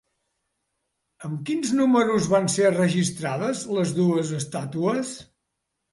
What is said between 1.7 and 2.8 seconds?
números van ser